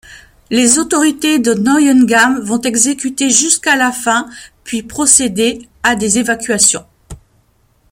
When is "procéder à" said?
4.81-5.95